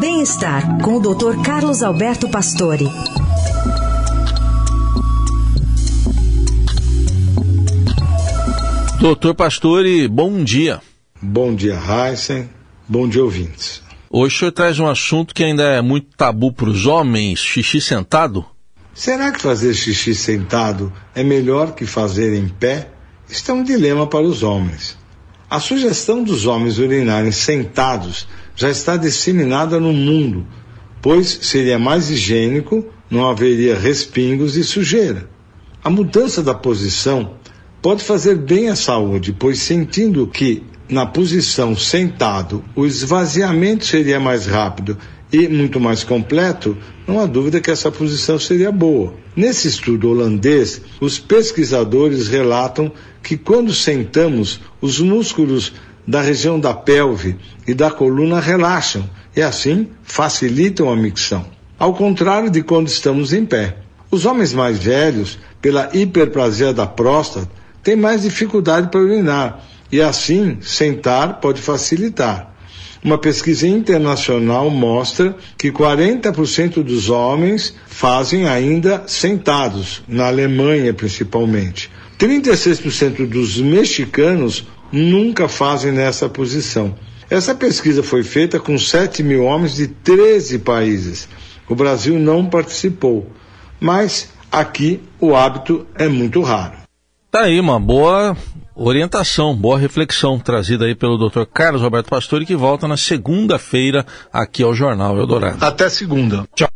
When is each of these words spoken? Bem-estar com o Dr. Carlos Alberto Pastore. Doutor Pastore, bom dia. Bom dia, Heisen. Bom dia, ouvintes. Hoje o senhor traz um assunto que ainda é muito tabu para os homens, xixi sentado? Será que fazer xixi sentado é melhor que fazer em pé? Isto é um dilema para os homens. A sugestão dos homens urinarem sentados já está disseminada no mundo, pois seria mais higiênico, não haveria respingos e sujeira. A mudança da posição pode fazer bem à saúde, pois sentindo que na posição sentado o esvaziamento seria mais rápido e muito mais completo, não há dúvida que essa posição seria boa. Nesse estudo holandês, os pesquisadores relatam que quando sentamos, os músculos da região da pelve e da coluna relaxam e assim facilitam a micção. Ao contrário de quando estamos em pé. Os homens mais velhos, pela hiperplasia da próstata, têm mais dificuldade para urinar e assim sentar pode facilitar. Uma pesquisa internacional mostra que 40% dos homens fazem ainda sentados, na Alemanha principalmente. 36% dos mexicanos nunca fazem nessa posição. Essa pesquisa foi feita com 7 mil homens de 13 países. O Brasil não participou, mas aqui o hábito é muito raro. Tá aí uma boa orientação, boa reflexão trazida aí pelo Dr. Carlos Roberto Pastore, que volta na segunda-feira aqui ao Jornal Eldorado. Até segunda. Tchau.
Bem-estar 0.00 0.78
com 0.78 0.96
o 0.96 1.00
Dr. 1.00 1.42
Carlos 1.44 1.82
Alberto 1.82 2.26
Pastore. 2.26 2.86
Doutor 8.98 9.34
Pastore, 9.34 10.08
bom 10.08 10.42
dia. 10.42 10.80
Bom 11.20 11.54
dia, 11.54 11.74
Heisen. 11.78 12.48
Bom 12.88 13.06
dia, 13.06 13.22
ouvintes. 13.22 13.82
Hoje 14.08 14.36
o 14.36 14.38
senhor 14.38 14.52
traz 14.52 14.78
um 14.78 14.86
assunto 14.86 15.34
que 15.34 15.44
ainda 15.44 15.64
é 15.64 15.82
muito 15.82 16.16
tabu 16.16 16.50
para 16.50 16.70
os 16.70 16.86
homens, 16.86 17.38
xixi 17.38 17.78
sentado? 17.78 18.46
Será 18.94 19.30
que 19.30 19.42
fazer 19.42 19.74
xixi 19.74 20.14
sentado 20.14 20.90
é 21.14 21.22
melhor 21.22 21.74
que 21.74 21.84
fazer 21.84 22.32
em 22.34 22.48
pé? 22.48 22.88
Isto 23.28 23.50
é 23.50 23.54
um 23.54 23.62
dilema 23.62 24.06
para 24.06 24.24
os 24.24 24.42
homens. 24.42 24.98
A 25.50 25.58
sugestão 25.58 26.22
dos 26.22 26.46
homens 26.46 26.78
urinarem 26.78 27.32
sentados 27.32 28.28
já 28.54 28.70
está 28.70 28.96
disseminada 28.96 29.80
no 29.80 29.92
mundo, 29.92 30.46
pois 31.02 31.40
seria 31.42 31.76
mais 31.76 32.08
higiênico, 32.08 32.86
não 33.10 33.28
haveria 33.28 33.76
respingos 33.76 34.56
e 34.56 34.62
sujeira. 34.62 35.28
A 35.82 35.90
mudança 35.90 36.40
da 36.40 36.54
posição 36.54 37.34
pode 37.82 38.04
fazer 38.04 38.36
bem 38.36 38.68
à 38.68 38.76
saúde, 38.76 39.34
pois 39.36 39.58
sentindo 39.58 40.24
que 40.28 40.62
na 40.88 41.04
posição 41.04 41.74
sentado 41.76 42.62
o 42.76 42.86
esvaziamento 42.86 43.84
seria 43.84 44.20
mais 44.20 44.46
rápido 44.46 44.96
e 45.32 45.48
muito 45.48 45.78
mais 45.78 46.02
completo, 46.02 46.76
não 47.06 47.20
há 47.20 47.26
dúvida 47.26 47.60
que 47.60 47.70
essa 47.70 47.90
posição 47.90 48.38
seria 48.38 48.72
boa. 48.72 49.14
Nesse 49.36 49.68
estudo 49.68 50.08
holandês, 50.08 50.80
os 51.00 51.18
pesquisadores 51.18 52.28
relatam 52.28 52.90
que 53.22 53.36
quando 53.36 53.72
sentamos, 53.72 54.60
os 54.80 54.98
músculos 55.00 55.72
da 56.06 56.20
região 56.20 56.58
da 56.58 56.74
pelve 56.74 57.36
e 57.66 57.74
da 57.74 57.90
coluna 57.90 58.40
relaxam 58.40 59.08
e 59.36 59.42
assim 59.42 59.88
facilitam 60.02 60.90
a 60.90 60.96
micção. 60.96 61.46
Ao 61.78 61.94
contrário 61.94 62.50
de 62.50 62.62
quando 62.62 62.88
estamos 62.88 63.32
em 63.32 63.44
pé. 63.46 63.76
Os 64.10 64.26
homens 64.26 64.52
mais 64.52 64.78
velhos, 64.78 65.38
pela 65.62 65.88
hiperplasia 65.94 66.72
da 66.72 66.86
próstata, 66.86 67.48
têm 67.82 67.94
mais 67.94 68.22
dificuldade 68.22 68.88
para 68.88 69.00
urinar 69.00 69.64
e 69.92 70.00
assim 70.00 70.58
sentar 70.60 71.40
pode 71.40 71.60
facilitar. 71.60 72.52
Uma 73.02 73.16
pesquisa 73.16 73.66
internacional 73.66 74.68
mostra 74.68 75.34
que 75.56 75.72
40% 75.72 76.82
dos 76.82 77.08
homens 77.08 77.74
fazem 77.86 78.46
ainda 78.46 79.04
sentados, 79.06 80.02
na 80.06 80.26
Alemanha 80.26 80.92
principalmente. 80.92 81.90
36% 82.18 83.26
dos 83.26 83.56
mexicanos 83.56 84.66
nunca 84.92 85.48
fazem 85.48 85.92
nessa 85.92 86.28
posição. 86.28 86.94
Essa 87.30 87.54
pesquisa 87.54 88.02
foi 88.02 88.22
feita 88.22 88.60
com 88.60 88.76
7 88.78 89.22
mil 89.22 89.44
homens 89.44 89.76
de 89.76 89.86
13 89.86 90.58
países. 90.58 91.26
O 91.66 91.74
Brasil 91.74 92.18
não 92.18 92.44
participou, 92.44 93.30
mas 93.80 94.28
aqui 94.52 95.00
o 95.18 95.34
hábito 95.34 95.86
é 95.94 96.06
muito 96.08 96.42
raro. 96.42 96.79
Tá 97.30 97.42
aí 97.42 97.60
uma 97.60 97.78
boa 97.78 98.36
orientação, 98.74 99.54
boa 99.54 99.78
reflexão 99.78 100.36
trazida 100.36 100.86
aí 100.86 100.96
pelo 100.96 101.16
Dr. 101.16 101.44
Carlos 101.44 101.80
Roberto 101.80 102.08
Pastore, 102.08 102.44
que 102.44 102.56
volta 102.56 102.88
na 102.88 102.96
segunda-feira 102.96 104.04
aqui 104.32 104.64
ao 104.64 104.74
Jornal 104.74 105.16
Eldorado. 105.16 105.64
Até 105.64 105.88
segunda. 105.88 106.44
Tchau. 106.56 106.69